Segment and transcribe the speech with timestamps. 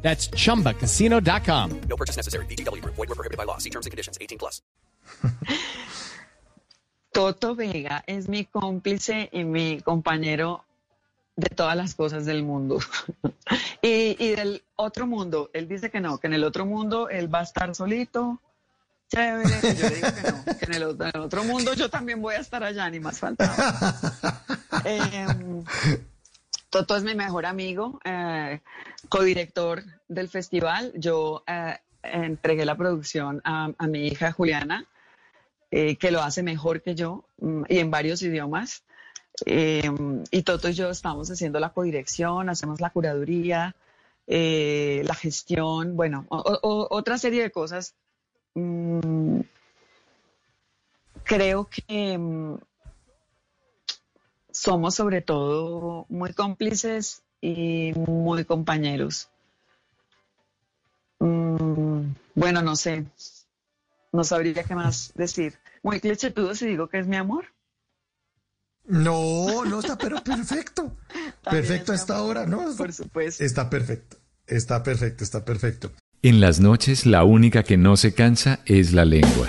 [0.00, 1.80] That's chumbacasino.com.
[1.88, 2.46] No purchase necessary.
[2.46, 2.82] BGW.
[2.82, 3.58] Void were prohibited by law.
[3.58, 4.16] See terms and conditions.
[4.20, 4.62] 18 plus.
[7.12, 10.64] Toto Vega es mi cómplice y mi compañero
[11.36, 12.78] de todas las cosas del mundo.
[13.82, 17.32] y, y del otro mundo, él dice que no, que en el otro mundo él
[17.32, 18.40] va a estar solito,
[19.08, 21.74] chévere, y yo le digo que no, que en el, otro, en el otro mundo
[21.74, 23.54] yo también voy a estar allá, ni más faltaba.
[24.84, 25.64] Em,
[26.70, 28.60] Toto es mi mejor amigo, eh,
[29.08, 30.92] codirector del festival.
[30.96, 34.86] Yo eh, entregué la producción a, mi hija Juliana,
[35.70, 38.84] eh, que lo hace mejor que yo mm, y en varios idiomas.
[39.46, 43.76] Y Toto y yo estamos haciendo la codirección, hacemos la curaduría,
[44.26, 47.94] la gestión, bueno, otra serie de cosas.
[48.54, 49.42] Mm,
[51.22, 52.56] creo que mm,
[54.58, 59.28] somos sobre todo muy cómplices y muy compañeros.
[61.20, 63.04] Mm, bueno, no sé,
[64.12, 65.54] no sabría qué más decir.
[65.82, 67.46] Muy clichétudo si digo que es mi amor.
[68.84, 70.96] No, no está, pero perfecto.
[71.44, 72.74] Perfecto a es mi esta amor, hora, ¿no?
[72.76, 73.44] Por supuesto.
[73.44, 74.16] Está perfecto.
[74.46, 75.92] Está perfecto, está perfecto.
[76.22, 79.48] En las noches la única que no se cansa es la lengua.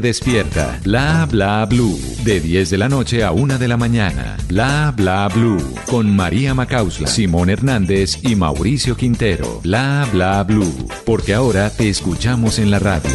[0.00, 0.78] despierta.
[0.82, 4.36] Bla Bla Blue, de 10 de la noche a 1 de la mañana.
[4.48, 9.60] Bla Bla Blue, con María Macausla, Simón Hernández y Mauricio Quintero.
[9.62, 13.10] Bla Bla Blue, porque ahora te escuchamos en la radio.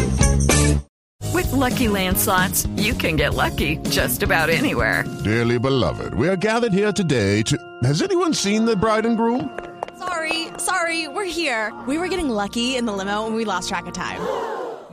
[1.32, 5.04] With Lucky Land slots, you can get lucky just about anywhere.
[5.24, 7.56] Dearly beloved, we are gathered here today to.
[7.82, 9.50] Has anyone seen the bride and groom?
[9.98, 11.72] Sorry, sorry, we're here.
[11.88, 14.20] We were getting lucky in the limo and we lost track of time.